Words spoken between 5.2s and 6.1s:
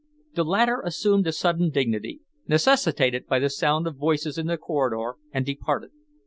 and departed.